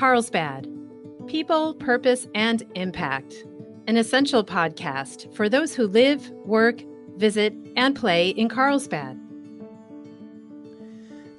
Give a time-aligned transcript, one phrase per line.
[0.00, 0.66] Carlsbad
[1.26, 3.34] People, Purpose, and Impact,
[3.86, 6.82] an essential podcast for those who live, work,
[7.18, 9.20] visit, and play in Carlsbad.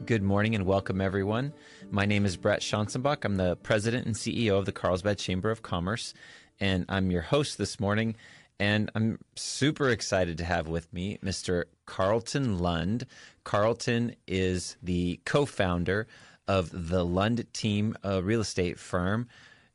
[0.05, 1.54] Good morning and welcome, everyone.
[1.89, 3.26] My name is Brett Schanzenbach.
[3.26, 6.14] I'm the president and CEO of the Carlsbad Chamber of Commerce,
[6.60, 8.16] and I'm your host this morning.
[8.60, 11.64] And I'm super excited to have with me Mr.
[11.88, 13.08] Carlton Lund.
[13.44, 16.05] Carlton is the co founder
[16.48, 19.27] of the Lund Team uh, real estate firm,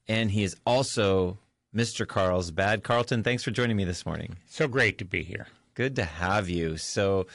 [0.08, 1.38] and he is also
[1.74, 2.06] Mr.
[2.06, 2.82] Carlsbad.
[2.82, 4.36] Carlton, thanks for joining me this morning.
[4.48, 5.46] So great to be here.
[5.74, 6.76] Good to have you.
[6.78, 7.26] So,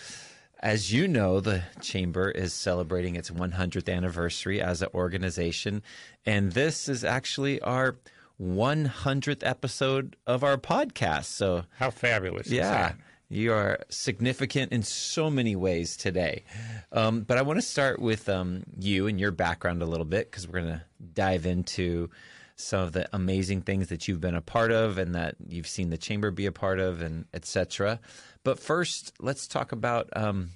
[0.60, 5.84] as you know, the Chamber is celebrating its 100th anniversary as an organization,
[6.26, 7.98] and this is actually our
[8.42, 11.26] 100th episode of our podcast.
[11.26, 12.48] So, how fabulous!
[12.48, 12.94] Yeah.
[13.32, 16.44] You are significant in so many ways today.
[16.92, 20.30] Um, but I want to start with um, you and your background a little bit
[20.30, 22.10] because we're going to dive into
[22.58, 25.92] some of the amazing things that you've been a part of and that you've seen
[25.92, 28.02] the chamber be a part of and etc.
[28.44, 30.50] But first, let's talk about um,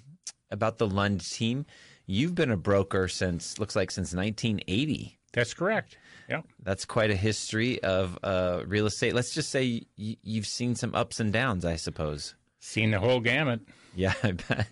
[0.52, 1.66] about the Lund team.
[2.08, 5.18] You've been a broker since looks like since 1980.
[5.32, 5.98] That's correct.
[6.30, 9.16] Yeah, that's quite a history of uh, real estate.
[9.16, 12.36] Let's just say y- you've seen some ups and downs, I suppose.
[12.66, 13.62] Seen the whole gamut.
[13.96, 14.68] Yeah, I bet.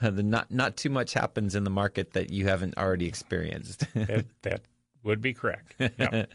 [0.00, 3.86] the not not too much happens in the market that you haven't already experienced.
[3.94, 4.60] that, that,
[5.02, 5.74] would be correct.
[5.78, 6.26] Yeah.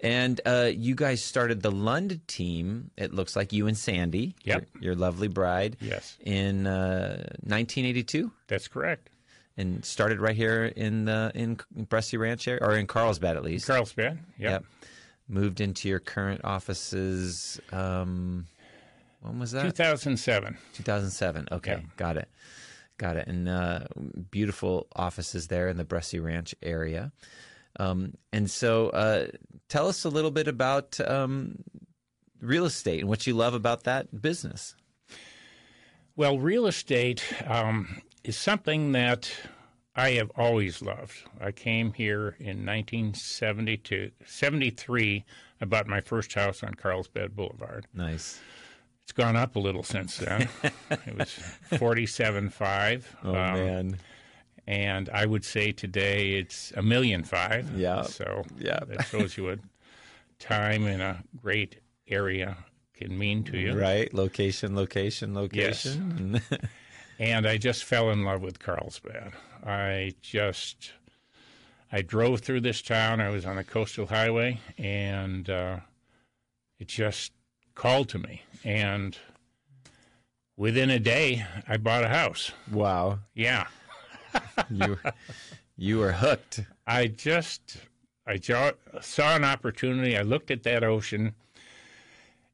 [0.00, 2.92] and uh, you guys started the Lund team.
[2.96, 4.68] It looks like you and Sandy, yep.
[4.74, 5.76] your, your lovely bride.
[5.80, 6.16] Yes.
[6.24, 8.30] In uh, 1982.
[8.46, 9.10] That's correct
[9.56, 13.66] and started right here in the in Bressi Ranch area, or in Carlsbad at least.
[13.66, 14.50] Carlsbad, yep.
[14.52, 14.64] yep.
[15.26, 17.60] Moved into your current offices.
[17.72, 18.46] Um,
[19.20, 19.62] when was that?
[19.62, 20.56] 2007.
[20.74, 21.48] 2007.
[21.52, 21.82] Okay, yep.
[21.96, 22.28] got it,
[22.96, 23.26] got it.
[23.26, 23.80] And uh,
[24.30, 27.12] beautiful offices there in the Bressi Ranch area.
[27.78, 29.26] Um, and so, uh,
[29.68, 31.62] tell us a little bit about um,
[32.40, 34.74] real estate and what you love about that business.
[36.16, 39.30] Well, real estate um, is something that
[39.94, 41.16] I have always loved.
[41.40, 45.24] I came here in 1972, 73.
[45.60, 47.86] I bought my first house on Carlsbad Boulevard.
[47.94, 48.40] Nice.
[49.08, 50.50] It's gone up a little since then.
[50.62, 51.28] it was
[51.70, 53.04] 47.5.
[53.24, 53.96] Oh um, man.
[54.66, 57.70] And I would say today it's a million five.
[57.74, 58.02] Yeah.
[58.02, 58.80] So yeah.
[58.86, 59.60] that shows you what
[60.38, 61.76] time in a great
[62.06, 62.58] area
[62.92, 63.80] can mean to you.
[63.80, 64.12] Right.
[64.12, 66.42] Location, location, location.
[66.50, 66.60] Yes.
[67.18, 69.32] and I just fell in love with Carlsbad.
[69.64, 70.92] I just
[71.90, 73.22] I drove through this town.
[73.22, 75.78] I was on the coastal highway, and uh,
[76.78, 77.32] it just
[77.78, 78.42] called to me.
[78.64, 79.16] And
[80.56, 82.52] within a day, I bought a house.
[82.70, 83.20] Wow!
[83.34, 83.66] Yeah,
[84.70, 84.98] you
[85.76, 86.60] you were hooked.
[86.86, 87.78] I just
[88.26, 88.38] I
[89.00, 90.18] saw an opportunity.
[90.18, 91.34] I looked at that ocean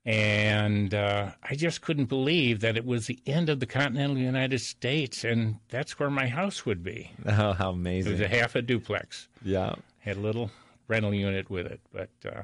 [0.06, 4.58] and uh, I just couldn't believe that it was the end of the continental United
[4.60, 7.10] States, and that's where my house would be.
[7.26, 8.12] Oh, how amazing!
[8.12, 9.28] It was a half a duplex.
[9.42, 10.50] Yeah, had a little
[10.88, 12.42] rental unit with it, but uh,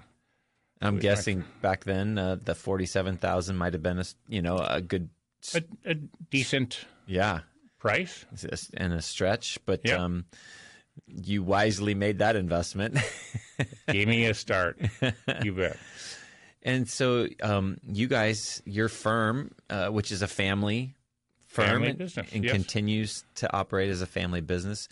[0.81, 4.81] I'm guessing back then uh, the forty-seven thousand might have been a you know a
[4.81, 5.11] good,
[5.55, 5.95] a, a
[6.31, 7.41] decent yeah
[7.79, 8.25] price
[8.75, 10.01] and a stretch, but yep.
[10.01, 10.25] um,
[11.07, 12.99] you wisely made that investment.
[13.89, 14.81] Gave me a start.
[15.43, 15.77] You bet.
[16.63, 20.95] And so, um, you guys, your firm, uh, which is a family
[21.47, 22.53] firm family and, business, and yes.
[22.53, 24.89] continues to operate as a family business,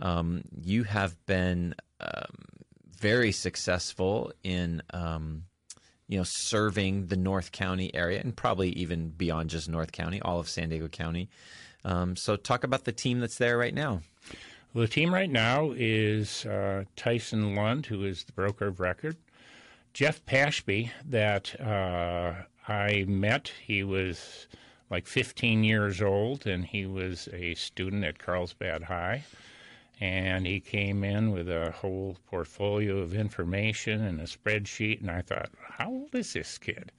[0.00, 2.34] um, you have been um,
[2.98, 5.44] very successful in, um,
[6.08, 10.38] you know, serving the North County area and probably even beyond just North County, all
[10.38, 11.28] of San Diego County.
[11.84, 14.00] Um, so, talk about the team that's there right now.
[14.72, 19.16] Well, the team right now is uh, Tyson Lund, who is the broker of record.
[19.92, 22.34] Jeff Pashby that uh,
[22.66, 23.52] I met.
[23.64, 24.48] He was
[24.90, 29.22] like 15 years old, and he was a student at Carlsbad High.
[30.00, 35.22] And he came in with a whole portfolio of information and a spreadsheet, and I
[35.22, 36.90] thought, how old is this kid?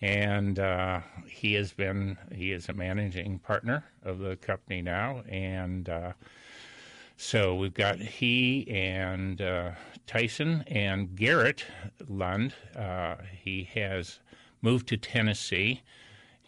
[0.00, 5.88] And uh, he has been he is a managing partner of the company now, and
[5.88, 6.12] uh,
[7.16, 9.72] so we've got he and uh,
[10.08, 11.64] Tyson and Garrett
[12.08, 12.52] Lund.
[12.74, 14.18] Uh, he has
[14.60, 15.82] moved to Tennessee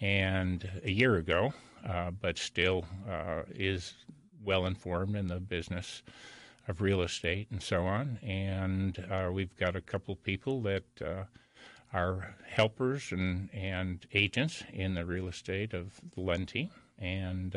[0.01, 1.53] and a year ago,
[1.87, 3.95] uh, but still uh, is
[4.45, 6.03] well informed in the business
[6.69, 8.19] of real estate and so on.
[8.23, 11.25] And uh, we've got a couple people that uh,
[11.93, 16.71] are helpers and, and agents in the real estate of the Lund team.
[16.99, 17.55] And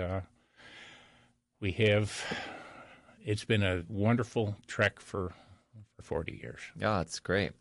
[1.59, 2.23] we have
[3.23, 5.33] it's been a wonderful trek for
[5.95, 6.59] for 40 years.
[6.77, 7.51] Oh, that's great.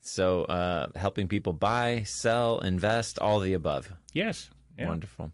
[0.00, 3.90] So, uh, helping people buy, sell, invest, all the above.
[4.12, 4.50] Yes.
[4.78, 4.88] Yeah.
[4.88, 5.32] Wonderful.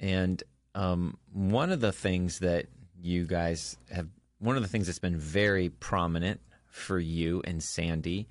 [0.00, 0.42] And
[0.78, 2.66] um, one of the things that
[3.02, 4.06] you guys have,
[4.38, 8.28] one of the things that's been very prominent for you and Sandy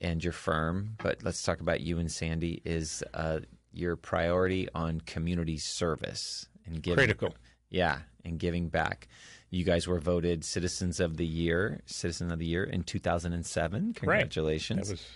[0.00, 3.40] and your firm, but let's talk about you and Sandy, is uh,
[3.74, 6.96] your priority on community service and giving.
[6.96, 7.34] Critical.
[7.68, 9.06] Yeah, and giving back.
[9.50, 13.92] You guys were voted Citizens of the Year, Citizen of the Year in 2007.
[13.92, 14.88] Congratulations.
[14.88, 15.06] That was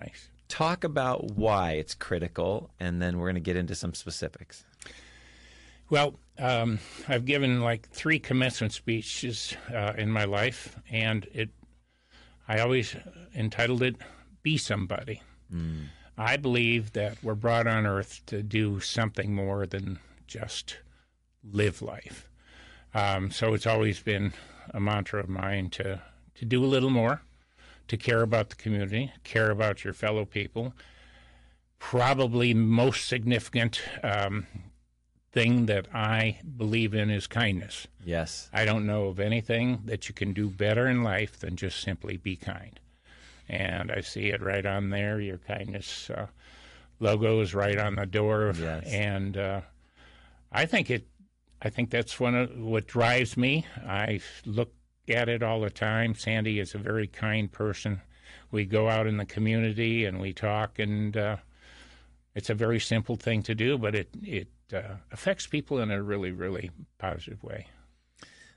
[0.00, 0.28] nice.
[0.48, 4.64] Talk about why it's critical, and then we're going to get into some specifics.
[5.90, 11.50] Well, um, I've given like three commencement speeches uh, in my life, and it.
[12.46, 12.94] I always
[13.34, 13.96] entitled it
[14.42, 15.86] "Be Somebody." Mm.
[16.16, 20.78] I believe that we're brought on Earth to do something more than just
[21.44, 22.28] live life.
[22.92, 24.32] Um, so it's always been
[24.70, 26.02] a mantra of mine to
[26.34, 27.22] to do a little more,
[27.88, 30.74] to care about the community, care about your fellow people.
[31.78, 34.46] Probably most significant um,
[35.38, 37.86] thing that I believe in is kindness.
[38.04, 38.50] Yes.
[38.52, 42.16] I don't know of anything that you can do better in life than just simply
[42.16, 42.80] be kind.
[43.48, 45.20] And I see it right on there.
[45.20, 46.26] Your kindness uh,
[46.98, 48.52] logo is right on the door.
[48.58, 48.84] Yes.
[48.86, 49.60] And uh,
[50.50, 51.06] I think it.
[51.62, 53.66] I think that's one of what drives me.
[53.86, 54.72] I look
[55.08, 56.14] at it all the time.
[56.14, 58.00] Sandy is a very kind person.
[58.50, 61.36] We go out in the community and we talk, and uh,
[62.34, 66.02] it's a very simple thing to do, but it it uh, affects people in a
[66.02, 67.66] really, really positive way.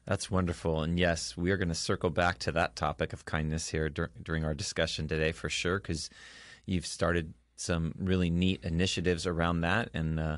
[0.06, 0.82] That's wonderful.
[0.82, 4.12] And yes, we are going to circle back to that topic of kindness here dur-
[4.22, 6.10] during our discussion today for sure, because
[6.66, 9.90] you've started some really neat initiatives around that.
[9.94, 10.38] And, uh,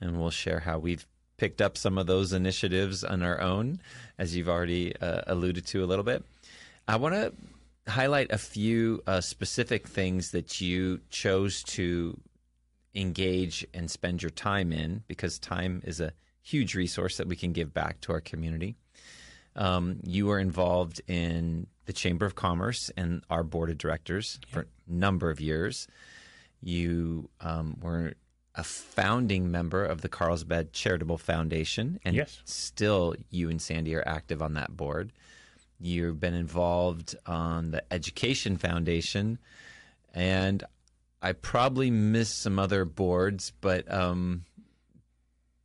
[0.00, 1.06] and we'll share how we've
[1.36, 3.80] picked up some of those initiatives on our own,
[4.18, 6.22] as you've already uh, alluded to a little bit.
[6.86, 7.32] I want to
[7.90, 12.18] highlight a few uh, specific things that you chose to
[12.94, 17.52] engage and spend your time in because time is a huge resource that we can
[17.52, 18.76] give back to our community.
[19.56, 24.60] Um, you are involved in the Chamber of Commerce and our board of directors for
[24.60, 25.88] a number of years.
[26.62, 28.14] You um, were
[28.54, 32.40] a founding member of the Carlsbad Charitable Foundation, and yes.
[32.44, 35.12] still you and Sandy are active on that board.
[35.80, 39.38] You've been involved on the Education Foundation,
[40.12, 40.62] and
[41.22, 44.44] I probably missed some other boards, but um,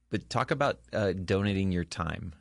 [0.10, 2.34] but talk about uh, donating your time.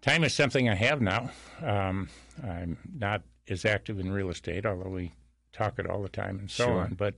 [0.00, 1.30] Time is something I have now.
[1.62, 2.08] Um,
[2.42, 5.12] I'm not as active in real estate, although we
[5.52, 6.80] talk it all the time and so sure.
[6.80, 6.94] on.
[6.94, 7.14] But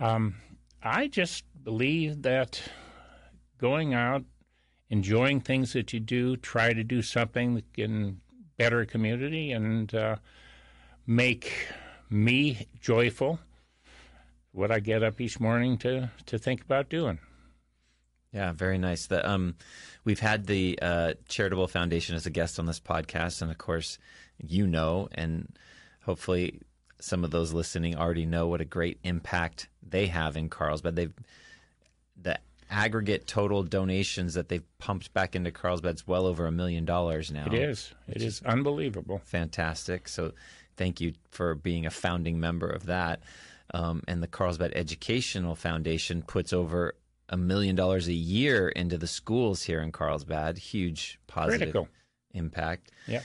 [0.00, 0.36] um,
[0.82, 2.60] I just believe that
[3.58, 4.24] going out,
[4.90, 8.20] enjoying things that you do, try to do something that can
[8.56, 10.16] better a community and uh,
[11.06, 11.68] make
[12.10, 13.38] me joyful,
[14.52, 17.18] what I get up each morning to, to think about doing.
[18.32, 19.06] Yeah, very nice.
[19.06, 19.54] The, um,
[20.04, 23.98] we've had the uh, Charitable Foundation as a guest on this podcast, and of course,
[24.38, 25.56] you know, and
[26.04, 26.60] hopefully,
[27.00, 30.96] some of those listening already know what a great impact they have in Carlsbad.
[30.96, 31.14] They've
[32.20, 32.38] the
[32.70, 37.46] aggregate total donations that they've pumped back into Carlsbad's well over a million dollars now.
[37.46, 37.94] It is.
[38.08, 39.20] It is unbelievable.
[39.24, 40.08] Fantastic.
[40.08, 40.32] So
[40.76, 43.20] thank you for being a founding member of that.
[43.72, 46.94] Um, and the Carlsbad Educational Foundation puts over
[47.28, 50.58] a million dollars a year into the schools here in Carlsbad.
[50.58, 51.88] Huge positive Critical.
[52.32, 52.90] impact.
[53.06, 53.22] Yeah.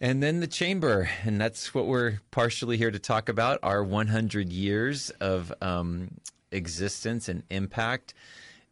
[0.00, 4.52] And then the chamber, and that's what we're partially here to talk about our 100
[4.52, 6.10] years of um,
[6.50, 8.14] existence and impact.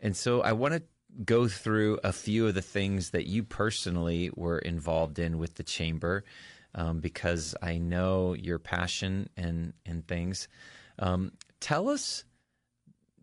[0.00, 0.82] And so I want to
[1.24, 5.62] go through a few of the things that you personally were involved in with the
[5.62, 6.24] chamber
[6.74, 10.48] um, because I know your passion and and things.
[10.98, 12.24] Um, tell us,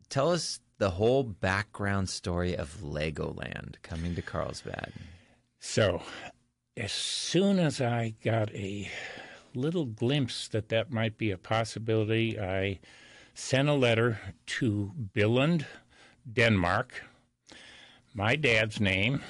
[0.10, 4.94] tell us the whole background story of Legoland coming to Carlsbad.
[5.60, 6.02] So,
[6.76, 8.90] as soon as I got a
[9.56, 12.80] little glimpse that that might be a possibility, I
[13.34, 15.66] sent a letter to Billund,
[16.32, 17.04] Denmark.
[18.14, 19.22] My dad's name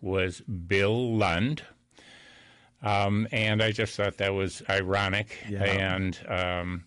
[0.00, 1.62] was Bill Lund.
[2.82, 5.38] Um, and I just thought that was ironic.
[5.48, 5.64] Yeah.
[5.64, 6.84] And um,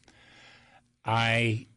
[1.06, 1.68] I,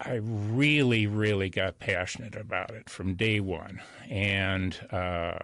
[0.00, 3.80] I really, really got passionate about it from day one.
[4.08, 5.38] And uh,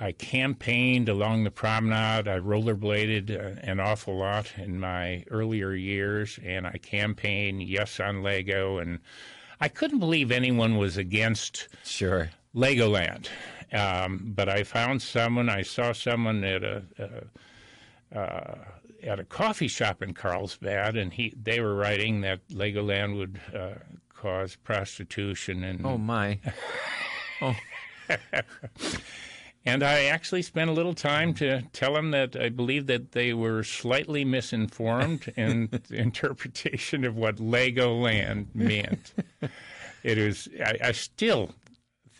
[0.00, 2.28] I campaigned along the promenade.
[2.28, 8.78] I rollerbladed an awful lot in my earlier years, and I campaigned yes on Lego.
[8.78, 9.00] And
[9.60, 12.30] I couldn't believe anyone was against Sure.
[12.54, 13.28] Legoland.
[13.72, 15.48] Um, but I found someone.
[15.48, 16.82] I saw someone at a.
[18.14, 18.54] Uh,
[19.02, 23.74] at a coffee shop in Carlsbad, and he they were writing that Legoland would uh,
[24.14, 26.38] cause prostitution and Oh my.
[27.44, 27.56] Oh.
[29.64, 33.32] and I actually spent a little time to tell them that I believe that they
[33.32, 39.14] were slightly misinformed in the interpretation of what Legoland meant.
[40.04, 41.54] It is I, I still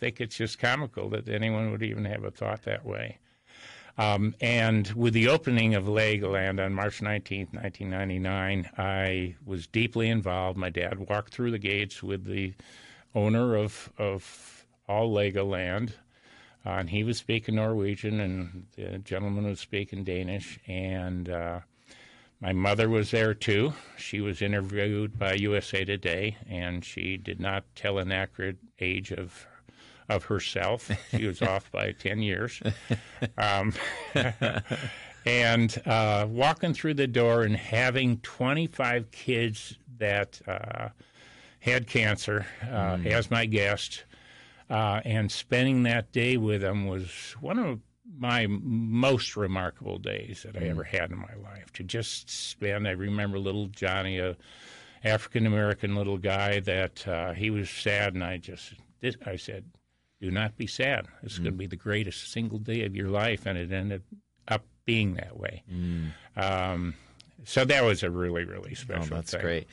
[0.03, 3.19] think it's just comical that anyone would even have a thought that way.
[3.97, 10.57] Um, and with the opening of Legoland on March 19, 1999, I was deeply involved.
[10.57, 12.53] My dad walked through the gates with the
[13.15, 15.91] owner of, of all Legoland,
[16.65, 20.59] uh, and he was speaking Norwegian, and the gentleman was speaking Danish.
[20.67, 21.59] And uh,
[22.41, 23.73] my mother was there too.
[23.97, 29.47] She was interviewed by USA Today, and she did not tell an accurate age of
[30.09, 30.91] of herself.
[31.11, 32.61] She was off by 10 years.
[33.37, 33.73] Um,
[35.25, 40.89] and uh, walking through the door and having 25 kids that uh,
[41.59, 43.05] had cancer uh, mm.
[43.05, 44.03] as my guest
[44.69, 47.79] uh, and spending that day with them was one of
[48.17, 50.71] my most remarkable days that I mm.
[50.71, 51.71] ever had in my life.
[51.73, 54.35] To just spend, I remember little Johnny, a
[55.03, 58.73] African American little guy, that uh, he was sad, and I just,
[59.25, 59.65] I said,
[60.23, 61.07] do not be sad.
[61.21, 61.43] This is mm.
[61.43, 64.03] going to be the greatest single day of your life, and it ended
[64.47, 65.63] up being that way.
[65.69, 66.11] Mm.
[66.37, 66.93] Um,
[67.43, 69.13] so that was a really, really oh, special.
[69.13, 69.41] Oh, that's thing.
[69.41, 69.67] great.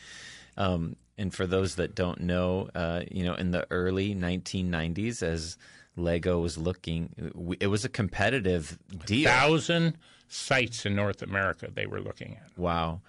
[0.57, 5.57] Um, and for those that don't know, uh, you know, in the early 1990s, as
[5.95, 7.15] Lego was looking,
[7.61, 8.77] it was a competitive
[9.07, 9.29] deal.
[9.29, 12.59] A thousand sites in North America they were looking at.
[12.59, 13.03] Wow.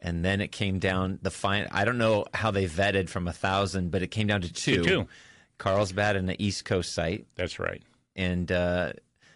[0.00, 1.68] And then it came down the fine.
[1.70, 4.78] I don't know how they vetted from a thousand, but it came down to two.
[4.78, 5.08] To two.
[5.62, 7.24] Carlsbad and the East Coast site.
[7.36, 7.82] That's right.
[8.16, 8.94] And uh,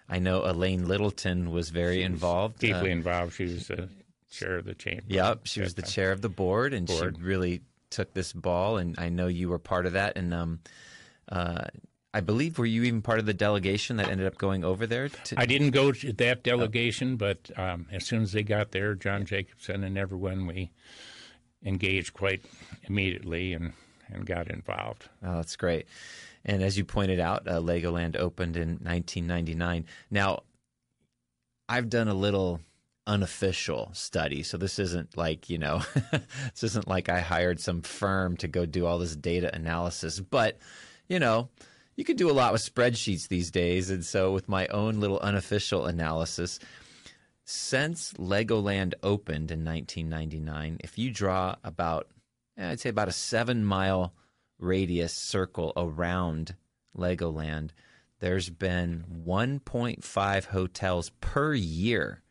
[0.09, 2.59] I know Elaine Littleton was very involved.
[2.59, 3.35] Deeply uh, involved.
[3.35, 3.89] She was the
[4.29, 5.05] chair of the chamber.
[5.07, 5.91] Yep, she was the time.
[5.93, 7.17] chair of the board, and board.
[7.17, 8.77] she really took this ball.
[8.77, 10.19] And I know you were part of that.
[10.19, 10.59] And um,
[11.29, 11.67] uh,
[12.13, 15.09] I believe were you even part of the delegation that ended up going over there?
[15.09, 15.39] To...
[15.39, 17.17] I didn't go to that delegation, oh.
[17.19, 20.73] but um, as soon as they got there, John Jacobson and everyone, we
[21.65, 22.45] engaged quite
[22.89, 23.75] immediately and
[24.11, 25.09] and got involved.
[25.23, 25.87] Oh, that's great.
[26.45, 29.85] And as you pointed out, uh, Legoland opened in 1999.
[30.11, 30.43] Now,
[31.69, 32.61] I've done a little
[33.07, 34.43] unofficial study.
[34.43, 38.67] So this isn't like, you know, this isn't like I hired some firm to go
[38.67, 40.59] do all this data analysis, but,
[41.09, 41.49] you know,
[41.95, 43.91] you can do a lot with spreadsheets these days.
[43.91, 46.59] And so with my own little unofficial analysis,
[47.45, 52.09] since Legoland opened in 1999, if you draw about
[52.59, 54.15] I'd say about a seven mile
[54.59, 56.55] radius circle around
[56.97, 57.71] Legoland,
[58.21, 62.23] there's been 1.5 hotels per year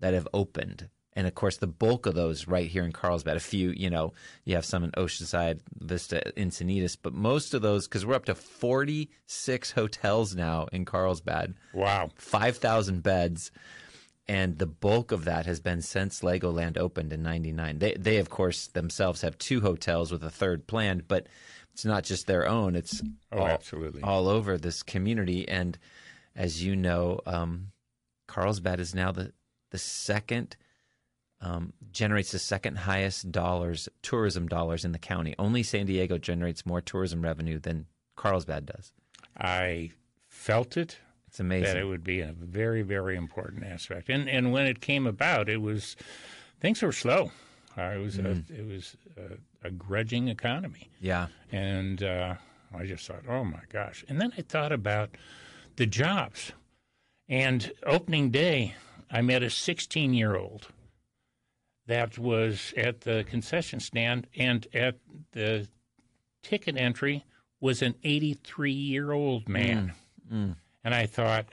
[0.00, 0.88] that have opened.
[1.14, 3.36] And of course, the bulk of those right here in Carlsbad.
[3.36, 4.14] A few, you know,
[4.44, 8.34] you have some in Oceanside, Vista, Encinitas, but most of those, because we're up to
[8.34, 11.54] 46 hotels now in Carlsbad.
[11.74, 12.08] Wow.
[12.16, 13.52] 5,000 beds
[14.32, 17.78] and the bulk of that has been since Legoland opened in '99.
[17.78, 21.26] They, they of course themselves have two hotels with a third planned, but
[21.74, 22.74] it's not just their own.
[22.74, 25.46] It's oh, all, absolutely all over this community.
[25.46, 25.78] And
[26.34, 27.72] as you know, um,
[28.26, 29.32] Carlsbad is now the
[29.70, 30.56] the second
[31.42, 35.34] um, generates the second highest dollars tourism dollars in the county.
[35.38, 37.84] Only San Diego generates more tourism revenue than
[38.16, 38.94] Carlsbad does.
[39.36, 39.90] I
[40.26, 40.98] felt it
[41.32, 44.10] it's amazing that it would be a very, very important aspect.
[44.10, 45.96] And and when it came about, it was
[46.60, 47.30] things were slow.
[47.74, 48.50] Uh, it was mm.
[48.50, 50.90] a, it was a, a, grudging economy.
[51.00, 52.34] Yeah, and uh,
[52.74, 54.04] I just thought, oh my gosh.
[54.10, 55.16] And then I thought about
[55.76, 56.52] the jobs.
[57.30, 58.74] And opening day,
[59.10, 60.68] I met a 16 year old
[61.86, 64.96] that was at the concession stand, and at
[65.32, 65.66] the
[66.42, 67.24] ticket entry
[67.58, 69.94] was an 83 year old man.
[70.30, 70.36] Mm.
[70.36, 70.56] Mm.
[70.84, 71.46] And I thought,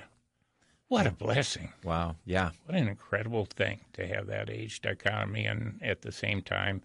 [0.88, 1.72] what a blessing.
[1.84, 2.16] Wow.
[2.26, 2.50] Yeah.
[2.66, 6.82] What an incredible thing to have that age dichotomy and at the same time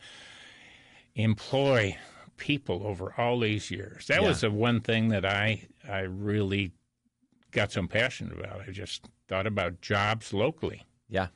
[1.14, 1.96] employ
[2.36, 4.06] people over all these years.
[4.08, 4.28] That yeah.
[4.28, 6.72] was the one thing that I I really
[7.50, 8.60] got so passionate about.
[8.68, 10.84] I just thought about jobs locally.
[11.08, 11.28] Yeah.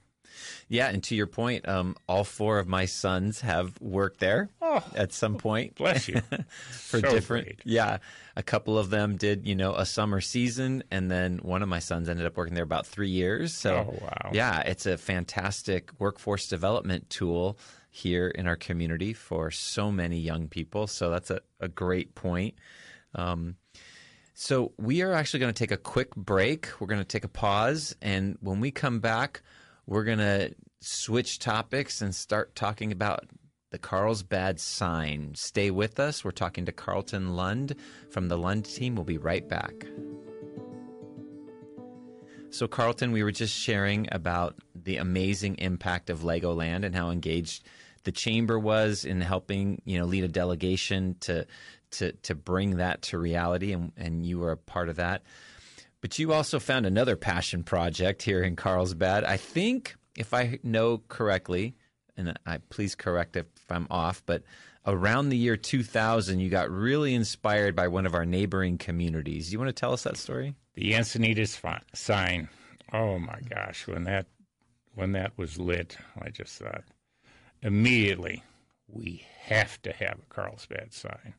[0.68, 4.84] Yeah, and to your point, um, all four of my sons have worked there oh,
[4.94, 5.76] at some point.
[5.76, 6.20] Bless you.
[6.70, 7.60] for so different, great.
[7.64, 7.98] yeah.
[8.36, 11.80] A couple of them did, you know, a summer season, and then one of my
[11.80, 13.52] sons ended up working there about three years.
[13.54, 14.30] So, oh, wow.
[14.32, 17.58] yeah, it's a fantastic workforce development tool
[17.90, 20.86] here in our community for so many young people.
[20.86, 22.54] So that's a, a great point.
[23.14, 23.56] Um,
[24.34, 26.68] So, we are actually going to take a quick break.
[26.78, 27.96] We're going to take a pause.
[28.00, 29.42] And when we come back,
[29.88, 33.24] we're going to switch topics and start talking about
[33.70, 35.32] the Carlsbad sign.
[35.34, 36.22] Stay with us.
[36.22, 37.74] We're talking to Carlton Lund
[38.10, 38.94] from the Lund team.
[38.94, 39.72] We'll be right back.
[42.50, 47.64] So, Carlton, we were just sharing about the amazing impact of Legoland and how engaged
[48.04, 51.46] the chamber was in helping, you know, lead a delegation to
[51.92, 55.22] to to bring that to reality, and, and you were a part of that.
[56.00, 59.24] But you also found another passion project here in Carlsbad.
[59.24, 61.74] I think, if I know correctly,
[62.16, 64.42] and I please correct if I'm off, but
[64.86, 69.46] around the year 2000, you got really inspired by one of our neighboring communities.
[69.46, 70.54] Do you want to tell us that story?
[70.74, 71.60] The Encinitas
[71.94, 72.48] sign.
[72.92, 74.26] Oh my gosh, when that
[74.94, 76.84] when that was lit, I just thought
[77.62, 78.42] immediately
[78.88, 81.34] we have to have a Carlsbad sign.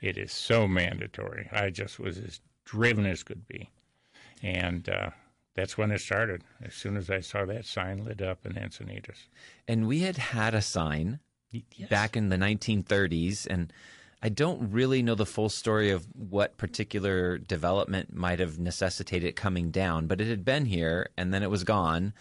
[0.00, 1.48] It is so mandatory.
[1.52, 3.70] I just was as driven as could be,
[4.42, 5.10] and uh,
[5.54, 6.44] that's when it started.
[6.62, 9.26] As soon as I saw that sign lit up in Encinitas,
[9.66, 11.88] And we had had a sign yes.
[11.88, 13.72] back in the 1930s, and
[14.22, 19.70] I don't really know the full story of what particular development might have necessitated coming
[19.70, 22.12] down, but it had been here and then it was gone,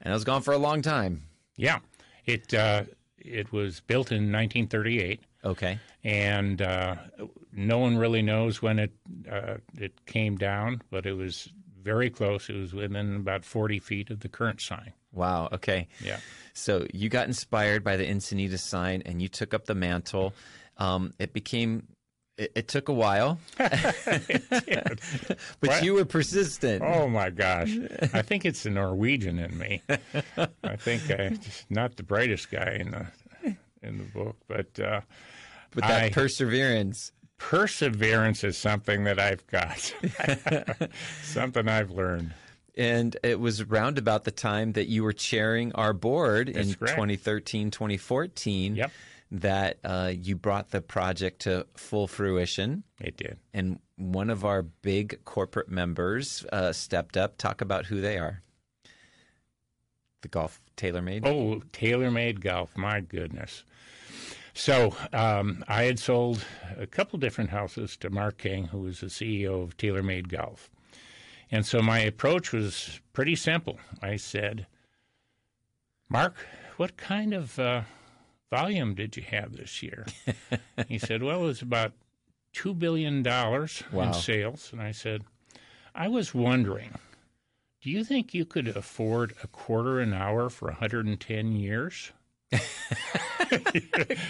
[0.00, 1.24] and it was gone for a long time.
[1.56, 1.78] Yeah,
[2.26, 2.84] it uh,
[3.18, 5.20] it was built in 1938.
[5.44, 5.78] Okay.
[6.02, 6.94] and uh,
[7.52, 8.92] no one really knows when it
[9.30, 11.48] uh, it came down, but it was
[11.82, 12.48] very close.
[12.48, 14.92] It was within about 40 feet of the current sign.
[15.12, 15.48] Wow.
[15.52, 15.86] Okay.
[16.02, 16.18] Yeah.
[16.54, 20.32] So you got inspired by the Encinitas sign and you took up the mantle.
[20.78, 21.86] Um, it became,
[22.38, 24.98] it, it took a while, but
[25.62, 25.82] Right.
[25.82, 26.82] you were persistent.
[26.82, 27.76] Oh my gosh!
[28.12, 29.82] I think it's the Norwegian in me.
[30.64, 31.38] I think I'm
[31.70, 33.06] not the brightest guy in the
[33.82, 35.00] in the book, but uh,
[35.74, 37.12] but that I- perseverance.
[37.38, 39.94] perseverance is something that I've got.
[41.22, 42.32] something I've learned.
[42.76, 46.94] And it was around about the time that you were chairing our board in correct.
[46.94, 48.90] 2013, 2014 Yep.
[49.30, 52.82] that uh, you brought the project to full fruition.
[53.00, 53.38] It did.
[53.52, 57.38] And one of our big corporate members uh, stepped up.
[57.38, 58.42] Talk about who they are.
[60.22, 61.24] The golf TaylorMade.
[61.26, 62.76] Oh, TaylorMade golf!
[62.76, 63.62] My goodness.
[64.56, 66.44] So um, I had sold
[66.78, 70.70] a couple different houses to Mark King, who was the CEO of TaylorMade Golf,
[71.50, 73.78] and so my approach was pretty simple.
[74.00, 74.66] I said,
[76.08, 76.36] "Mark,
[76.76, 77.82] what kind of uh,
[78.50, 80.06] volume did you have this year?"
[80.88, 81.92] he said, "Well, it was about
[82.52, 84.04] two billion dollars Wow.
[84.04, 85.24] in sales," and I said,
[85.94, 86.90] "I was wondering."
[87.82, 92.12] Do you think you could afford a quarter an hour for 110 years?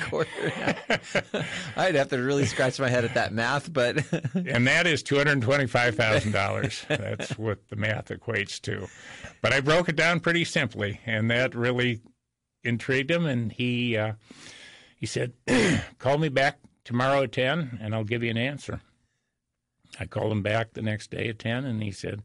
[0.02, 0.30] quarter.
[1.76, 3.96] I'd have to really scratch my head at that math, but
[4.34, 6.86] And that is $225,000.
[6.86, 8.86] That's what the math equates to.
[9.42, 12.00] But I broke it down pretty simply, and that really
[12.62, 13.26] intrigued him.
[13.26, 14.14] And he, uh,
[14.96, 15.32] he said,
[15.98, 18.80] Call me back tomorrow at 10, and I'll give you an answer.
[19.98, 22.22] I called him back the next day at 10, and he said,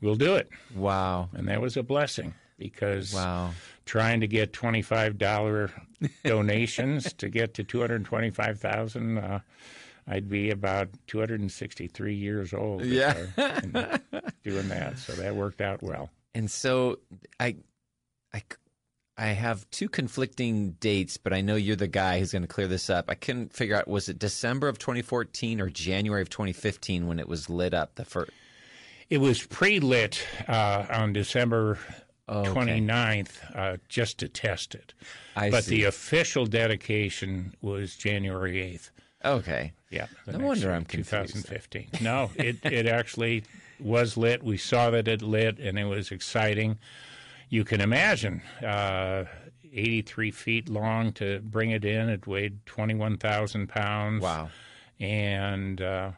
[0.00, 0.48] We'll do it.
[0.74, 3.50] wow, And that was a blessing because wow.
[3.86, 5.70] trying to get $25
[6.24, 9.40] donations to get to 225000 uh,
[10.06, 13.14] I'd be about 263 years old Yeah.
[13.38, 14.00] I-
[14.44, 14.98] doing that.
[14.98, 16.10] So that worked out well.
[16.34, 16.98] And so
[17.40, 17.56] I,
[18.32, 18.42] I,
[19.16, 22.66] I have two conflicting dates, but I know you're the guy who's going to clear
[22.66, 23.06] this up.
[23.08, 27.28] I couldn't figure out was it December of 2014 or January of 2015 when it
[27.28, 28.30] was lit up the first.
[29.08, 31.78] It was pre lit uh, on December
[32.28, 32.50] Okay.
[32.50, 34.94] 29th uh, just to test it.
[35.36, 35.76] I but see.
[35.76, 38.90] the official dedication was January 8th.
[39.24, 39.72] okay.
[39.90, 40.06] Yeah.
[40.26, 41.34] No wonder year, I'm confused.
[41.34, 42.02] 2015.
[42.02, 43.44] No, it, it actually
[43.78, 44.42] was lit.
[44.42, 46.78] We saw that it lit, and it was exciting.
[47.48, 49.24] You can imagine uh,
[49.72, 52.08] 83 feet long to bring it in.
[52.08, 54.22] It weighed 21,000 pounds.
[54.22, 54.48] Wow.
[54.98, 56.12] And uh,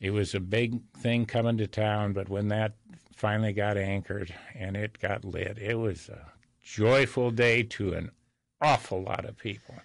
[0.00, 2.74] it was a big thing coming to town, but when that
[3.22, 8.10] finally got anchored and it got lit, it was a joyful day to an
[8.60, 9.76] awful lot of people.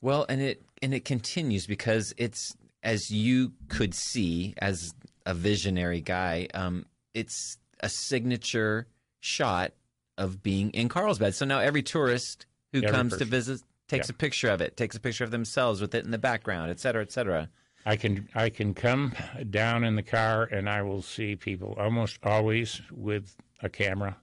[0.00, 2.54] Well, and it and it continues because it's
[2.84, 4.94] as you could see as
[5.26, 8.86] a visionary guy, um, it's a signature
[9.18, 9.72] shot
[10.16, 11.34] of being in Carlsbad.
[11.34, 14.12] So now every tourist who Every comes to visit takes Yeah.
[14.14, 16.78] a picture of it, takes a picture of themselves with it in the background, et
[16.78, 17.48] cetera, et cetera.
[17.86, 19.14] I can I can come
[19.50, 24.16] down in the car and I will see people almost always with a camera.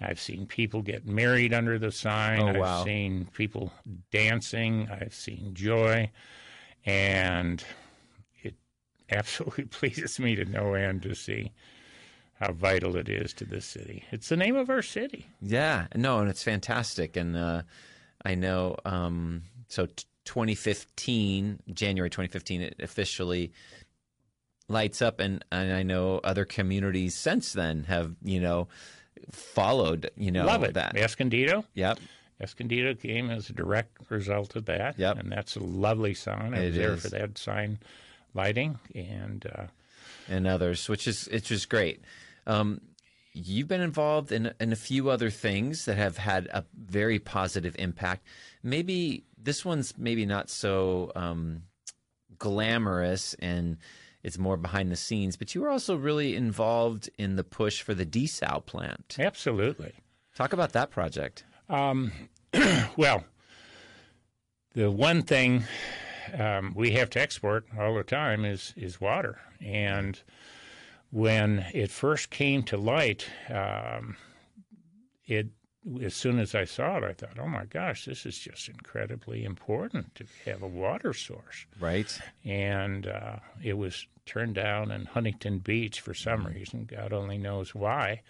[0.00, 2.56] I've seen people get married under the sign.
[2.56, 3.72] Oh, I've seen people
[4.10, 4.88] dancing.
[4.90, 6.10] I've seen joy,
[6.84, 7.64] and
[8.42, 8.54] it
[9.10, 11.52] absolutely pleases me to no end to see
[12.40, 14.04] how vital it is to this city.
[14.10, 15.26] It's the name of our city.
[15.40, 17.16] Yeah, no, and it's fantastic.
[17.16, 17.62] And uh,
[18.24, 23.52] I know, um, so t- 2015, January 2015, it officially
[24.68, 28.68] lights up, and, and I know other communities since then have, you know,
[29.30, 30.74] followed, you know, Love it.
[30.74, 30.96] that.
[30.96, 31.64] Escondido.
[31.74, 31.98] Yep.
[32.40, 34.98] Escondido came as a direct result of that.
[34.98, 35.18] Yep.
[35.18, 36.54] And that's a lovely sign.
[36.54, 37.02] I It was there is.
[37.02, 37.78] for that sign
[38.34, 38.78] lighting.
[38.94, 39.66] And uh,
[40.28, 42.02] and others, which is it's just great.
[42.46, 42.80] Um,
[43.32, 47.76] you've been involved in in a few other things that have had a very positive
[47.78, 48.26] impact.
[48.62, 51.62] Maybe this one's maybe not so um,
[52.38, 53.78] glamorous and
[54.22, 57.92] it's more behind the scenes, but you were also really involved in the push for
[57.92, 59.16] the desal plant.
[59.18, 59.92] absolutely.
[60.36, 61.44] Talk about that project.
[62.96, 63.24] Well,
[64.74, 65.64] the one thing
[66.38, 70.20] um, we have to export all the time is is water, and
[71.10, 74.16] when it first came to light, um,
[75.26, 75.48] it
[76.02, 79.44] as soon as I saw it, I thought, "Oh my gosh, this is just incredibly
[79.44, 82.18] important to have a water source." Right.
[82.44, 86.84] and uh, it was turned down in Huntington Beach for some reason.
[86.84, 88.22] God only knows why,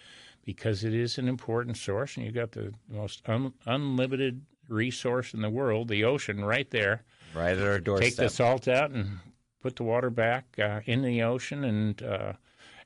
[0.44, 5.42] because it is an important source, and you've got the most un- unlimited resource in
[5.42, 7.02] the world, the ocean, right there.
[7.34, 8.08] Right at our doorstep.
[8.08, 9.18] Take the salt out and
[9.60, 12.32] put the water back uh, in the ocean, and uh,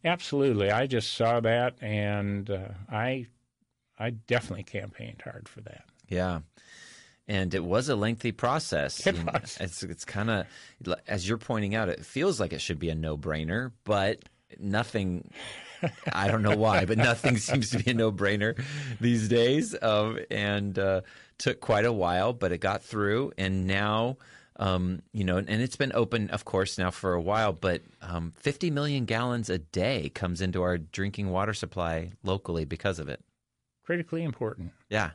[0.05, 3.26] absolutely, I just saw that, and uh, I,
[3.98, 5.85] I definitely campaigned hard for that.
[6.09, 6.40] Yeah.
[7.28, 9.06] And it was a lengthy process.
[9.06, 9.59] It was.
[9.61, 10.46] It's it's kind of
[11.09, 14.20] as you're pointing out, it feels like it should be a no-brainer, but
[14.59, 15.30] nothing.
[16.12, 18.62] I don't know why, but nothing seems to be a no-brainer
[19.00, 19.74] these days.
[19.82, 21.00] Um, and uh,
[21.38, 24.18] took quite a while, but it got through, and now.
[24.59, 28.32] Um, you know, and it's been open, of course, now for a while, but um,
[28.38, 33.20] 50 million gallons a day comes into our drinking water supply locally because of it.
[33.87, 34.72] Critically important.
[34.90, 35.11] Yeah.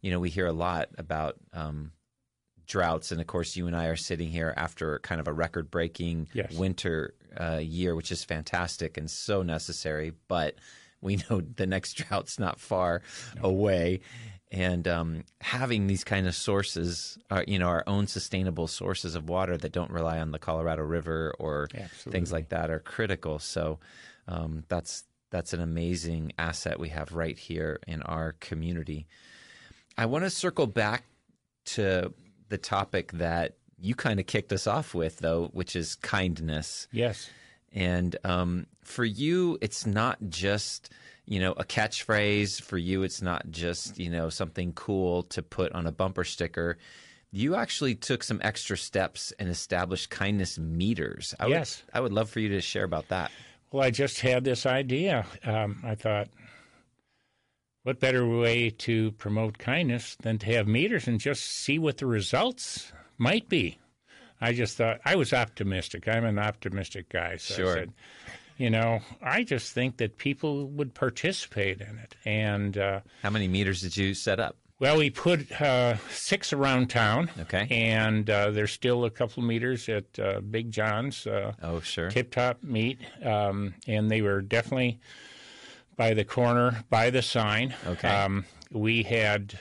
[0.00, 1.90] You know, we hear a lot about um,
[2.66, 3.10] droughts.
[3.12, 6.28] And of course, you and I are sitting here after kind of a record breaking
[6.32, 6.54] Yes.
[6.54, 10.12] winter uh, year, which is fantastic and so necessary.
[10.28, 10.54] But
[11.00, 13.02] we know the next drought's not far
[13.42, 14.00] away.
[14.52, 19.28] And um, having these kind of sources, uh, you know, our own sustainable sources of
[19.28, 21.66] water that don't rely on the Colorado River or
[22.12, 23.40] things like that are critical.
[23.40, 23.80] So
[24.28, 25.02] um, that's
[25.34, 29.08] that's an amazing asset we have right here in our community.
[29.98, 31.02] I want to circle back
[31.74, 32.14] to
[32.50, 36.86] the topic that you kind of kicked us off with, though, which is kindness.
[36.92, 37.28] Yes.
[37.72, 40.90] And um, for you, it's not just
[41.26, 42.62] you know a catchphrase.
[42.62, 46.78] For you, it's not just you know something cool to put on a bumper sticker.
[47.32, 51.34] You actually took some extra steps and established kindness meters.
[51.40, 51.82] I Yes.
[51.86, 53.32] would, I would love for you to share about that.
[53.74, 55.26] Well, I just had this idea.
[55.42, 56.28] Um, I thought,
[57.82, 62.06] what better way to promote kindness than to have meters and just see what the
[62.06, 63.78] results might be?
[64.40, 66.06] I just thought I was optimistic.
[66.06, 67.36] I'm an optimistic guy.
[67.36, 67.72] So Sure.
[67.72, 67.92] I said,
[68.58, 72.14] you know, I just think that people would participate in it.
[72.24, 74.56] And, uh, How many meters did you set up?
[74.80, 77.30] Well, we put uh, six around town.
[77.40, 77.66] Okay.
[77.70, 81.26] And uh, there's still a couple meters at uh, Big John's.
[81.26, 82.10] Uh, Oh, sure.
[82.10, 84.98] tip top meat, um, and they were definitely
[85.96, 87.74] by the corner, by the sign.
[87.86, 88.08] Okay.
[88.08, 89.58] Um, we had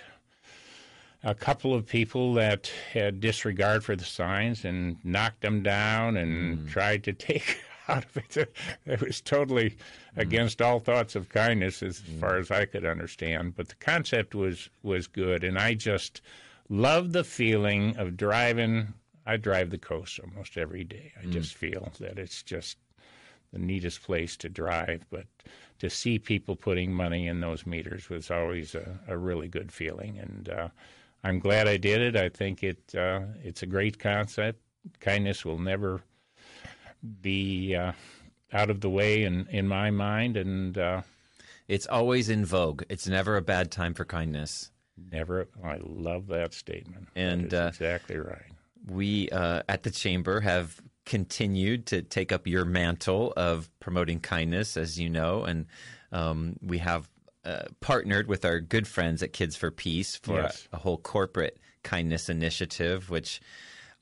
[1.24, 6.68] a couple of people that had disregard for the signs and knocked them down and
[6.68, 8.56] tried to take out of it.
[8.86, 9.76] It was totally
[10.16, 13.56] against all thoughts of kindness, as far as I could understand.
[13.56, 16.22] But the concept was was good, and I just
[16.70, 18.94] love the feeling of driving.
[19.26, 21.14] I drive the coast almost every day.
[21.22, 22.78] I just feel that it's just
[23.54, 25.06] the neatest place to drive.
[25.10, 25.28] But
[25.80, 30.20] to see people putting money in those meters was always a, a really good feeling,
[30.20, 30.70] and uh,
[31.24, 32.16] I'm glad I did it.
[32.16, 34.60] I think it uh, it's a great concept.
[35.00, 36.02] Kindness will never
[37.22, 37.92] be uh,
[38.52, 41.02] out of the way in, in my mind, and uh,
[41.68, 42.84] It's always in vogue.
[42.90, 44.72] It's never a bad time for kindness.
[45.12, 45.48] never.
[45.64, 47.08] I love that statement.
[47.16, 48.52] And, that uh, exactly right.
[48.88, 54.78] We uh, at the chamber have continued to take up your mantle of promoting kindness,
[54.78, 55.66] as you know, and
[56.12, 57.10] um, we have
[57.46, 60.68] uh, partnered with our good friends at Kids for Peace for Yes.
[60.72, 63.42] a, a whole corporate kindness initiative, which.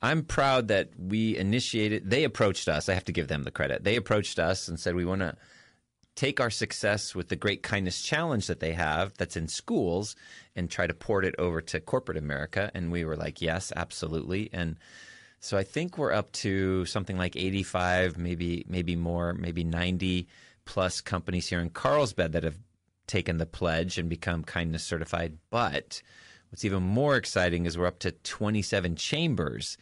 [0.02, 2.10] I'm proud that we initiated.
[2.10, 2.88] They approached us.
[2.88, 3.84] I have to give them the credit.
[3.84, 5.36] They approached us and said, We want to
[6.14, 10.14] take our success with the Great Kindness Challenge that they have that's in schools
[10.54, 12.70] and try to port it over to corporate America.
[12.74, 14.50] And we were like, yes, absolutely.
[14.52, 14.76] And
[15.40, 20.28] So I think we're up to something like 85, maybe maybe more, maybe 90
[20.64, 22.58] plus companies here in Carlsbad that have
[23.06, 25.38] taken the pledge and become kindness certified.
[25.50, 26.02] But
[26.52, 29.78] what's even more exciting is we're up to 27 chambers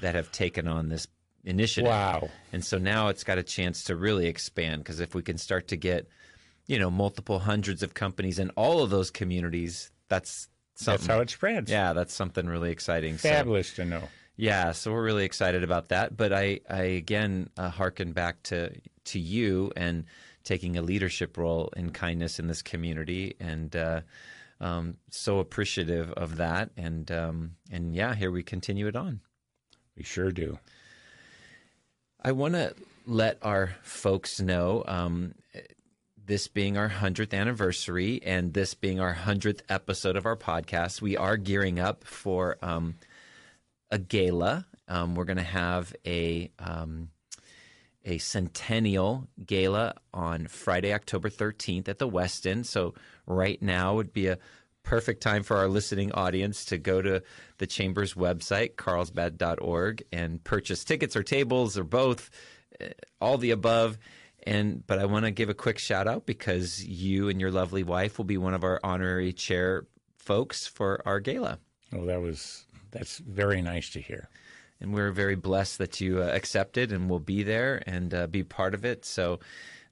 [0.00, 1.06] that have taken on this
[1.44, 1.88] initiative.
[1.88, 2.28] Wow.
[2.52, 5.68] And so now it's got a chance to really expand because if we can start
[5.68, 6.08] to get,
[6.66, 11.06] you know, multiple hundreds of companies in all of those communities, that's something.
[11.06, 11.70] That's how it spreads.
[11.70, 13.16] Yeah, that's something really exciting.
[13.16, 14.02] So- Fabulous to know.
[14.36, 16.16] yeah, so we're really excited about that.
[16.16, 18.72] But I, I again uh, hearken back to
[19.04, 20.04] to you and
[20.42, 24.00] taking a leadership role in kindness in this community, and uh,
[24.60, 26.70] um, so appreciative of that.
[26.76, 29.20] And um, and yeah, here we continue it on.
[29.96, 30.58] We sure do.
[32.22, 32.74] I want to
[33.06, 35.34] let our folks know um,
[36.28, 41.16] this being our 100th anniversary and this being our 100th episode of our podcast, we
[41.16, 42.96] are gearing up for um,
[43.90, 44.66] a gala.
[44.88, 47.08] Um, we're going to have a um,
[48.04, 52.64] a centennial gala on Friday, October 13th at the Westin.
[52.64, 52.94] So
[53.26, 54.38] right now would be a
[54.82, 57.22] perfect time for our listening audience to go to
[57.58, 62.30] the chamber's website, carlsbad.org, and purchase tickets or tables or both,
[62.80, 62.86] uh,
[63.20, 63.98] all the above.
[64.46, 67.82] And but I want to give a quick shout out because you and your lovely
[67.82, 71.58] wife will be one of our honorary chair folks for our gala.
[71.92, 74.30] Oh, that was that's very nice to hear.
[74.80, 78.42] And we're very blessed that you uh, accepted and will be there and uh, be
[78.42, 79.04] part of it.
[79.04, 79.40] So,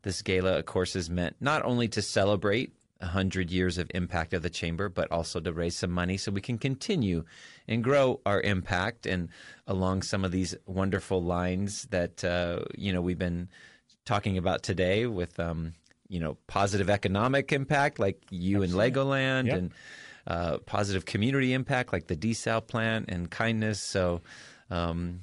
[0.03, 4.43] this gala, of course, is meant not only to celebrate 100 years of impact of
[4.43, 7.25] the chamber, but also to raise some money so we can continue
[7.69, 9.07] and grow our impact.
[9.07, 9.29] And
[9.67, 13.49] along some of these wonderful lines that uh, you know we've been
[14.05, 15.75] talking about today, with um,
[16.09, 19.57] you know positive economic impact, like you and Legoland, Yep.
[19.57, 19.71] and
[20.27, 23.81] uh, positive community impact, like the desal plant, and kindness.
[23.81, 24.23] So.
[24.71, 25.21] Um,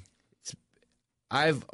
[1.30, 1.64] I've,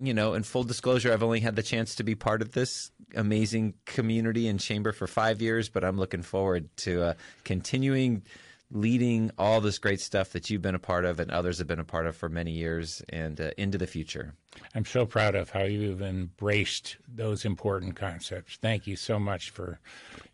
[0.00, 2.90] you know, in full disclosure, I've only had the chance to be part of this
[3.14, 8.22] amazing community and chamber for five years, but I'm looking forward to uh, continuing
[8.70, 11.78] leading all this great stuff that you've been a part of and others have been
[11.78, 14.34] a part of for many years and uh, into the future.
[14.74, 18.58] I'm so proud of how you've embraced those important concepts.
[18.60, 19.80] Thank you so much for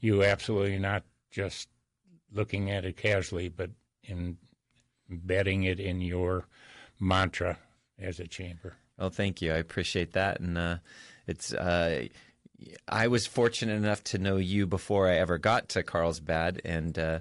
[0.00, 1.68] you absolutely not just
[2.32, 3.70] looking at it casually, but
[4.02, 4.36] in
[5.10, 6.46] embedding it in your
[7.00, 7.58] mantra
[7.98, 8.76] as a chamber.
[8.98, 9.52] Well, thank you.
[9.52, 10.40] I appreciate that.
[10.40, 10.76] And uh,
[11.26, 12.06] it's, uh,
[12.88, 17.18] I was fortunate enough to know you before I ever got to Carlsbad and, uh,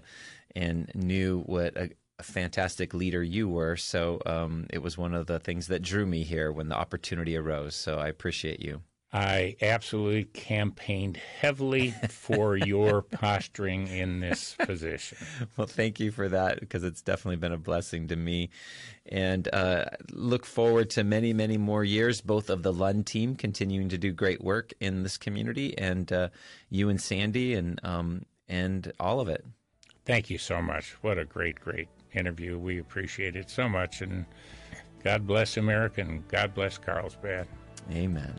[0.56, 3.76] and knew what a, a fantastic leader you were.
[3.76, 7.36] So um, it was one of the things that drew me here when the opportunity
[7.36, 7.76] arose.
[7.76, 8.82] So I appreciate you.
[9.14, 15.20] I absolutely campaigned heavily for your posturing in this position.
[15.56, 18.50] Well, thank you for that because it's definitely been a blessing to me.
[19.06, 23.90] And uh, look forward to many, many more years, both of the Lund team continuing
[23.90, 26.30] to do great work in this community and uh,
[26.72, 29.46] you and Sandy and, um, and all of it.
[30.06, 30.98] Thank you so much.
[31.02, 32.58] What a great, great interview.
[32.58, 34.02] We appreciate it so much.
[34.02, 34.26] And
[35.04, 37.48] God bless America and God bless Carlsbad.
[37.92, 38.34] Amen.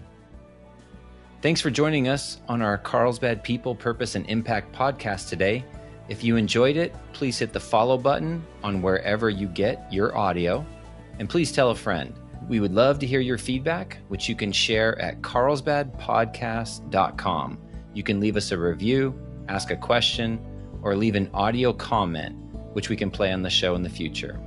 [1.44, 5.62] Thanks for joining us on our Carlsbad People, Purpose, and Impact podcast today.
[6.08, 10.64] If you enjoyed it, please hit the follow button on wherever you get your audio.
[11.18, 12.14] And please tell a friend.
[12.48, 17.58] We would love to hear your feedback, which you can share at carlsbadpodcast.com.
[17.92, 19.14] You can leave us a review,
[19.50, 20.40] ask a question,
[20.80, 22.36] or leave an audio comment,
[22.72, 24.40] which we can play on the show in the future.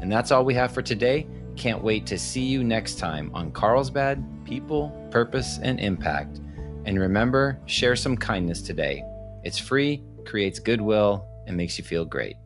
[0.00, 1.26] And that's all we have for today.
[1.58, 6.38] Can't wait to see you next time on Carlsbad People, Purpose, and Impact.
[6.84, 9.02] And remember, share some kindness today.
[9.42, 12.36] It's free, creates goodwill, and makes you feel great.